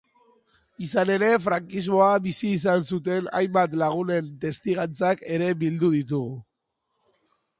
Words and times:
Izan 0.85 1.09
ere, 1.15 1.27
frankismoa 1.43 2.07
bizi 2.23 2.49
izan 2.59 2.87
zuten 2.95 3.29
hainbat 3.41 3.77
lagunen 3.83 4.33
testigantzak 4.45 5.21
ere 5.37 5.53
bildu 5.65 5.91
ditugu. 5.99 6.35